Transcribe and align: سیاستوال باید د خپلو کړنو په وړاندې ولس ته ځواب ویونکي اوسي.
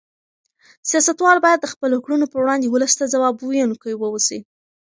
سیاستوال 0.89 1.37
باید 1.45 1.59
د 1.61 1.67
خپلو 1.73 1.97
کړنو 2.05 2.25
په 2.31 2.37
وړاندې 2.43 2.67
ولس 2.69 2.93
ته 2.99 3.05
ځواب 3.13 3.35
ویونکي 3.37 3.91
اوسي. 3.95 4.39